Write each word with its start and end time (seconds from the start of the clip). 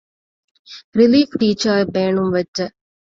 ރިލީފް 0.97 1.35
ޓީޗަރ 1.39 1.77
އެއް 1.77 1.93
ބޭނުންވެއްޖެ 1.95 2.65